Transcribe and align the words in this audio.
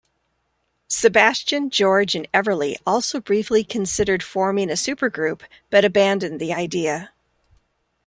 Sebastian, 0.87 1.69
George 1.69 2.15
and 2.15 2.27
Everly 2.33 2.75
also 2.87 3.19
briefly 3.21 3.63
considered 3.63 4.23
forming 4.23 4.71
a 4.71 4.73
supergroup 4.73 5.41
but 5.69 5.85
abandoned 5.85 6.39
the 6.41 6.55
idea. 6.55 7.11